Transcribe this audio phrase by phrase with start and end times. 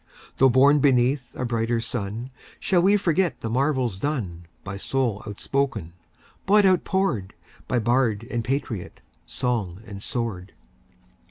[0.39, 5.93] Though born beneath a brighter sun, Shall we forget the marvels done, By soul outspoken,
[6.47, 7.35] blood outpoured,
[7.67, 10.53] By bard and patriot, song and sword?